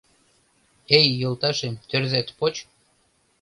Эй, 0.97 1.07
йолташем, 1.21 1.73
тӧрзат 1.89 2.27
поч: 2.37 2.55